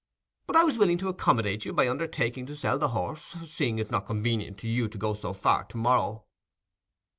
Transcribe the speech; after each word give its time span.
But 0.47 0.55
I 0.55 0.63
was 0.63 0.79
willing 0.79 0.97
to 0.97 1.09
accommodate 1.09 1.63
you 1.63 1.73
by 1.73 1.87
undertaking 1.87 2.47
to 2.47 2.55
sell 2.55 2.79
the 2.79 2.87
horse, 2.87 3.35
seeing 3.45 3.77
it's 3.77 3.91
not 3.91 4.07
convenient 4.07 4.57
to 4.61 4.67
you 4.67 4.87
to 4.87 4.97
go 4.97 5.13
so 5.13 5.31
far 5.31 5.65
to 5.65 5.77
morrow." 5.77 6.25